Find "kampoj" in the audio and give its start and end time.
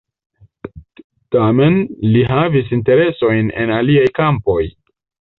4.21-4.57